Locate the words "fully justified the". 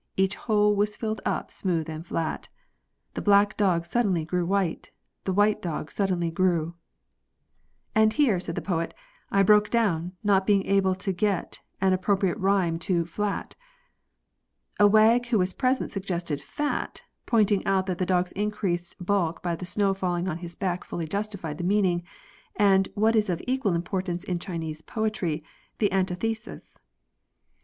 20.83-21.63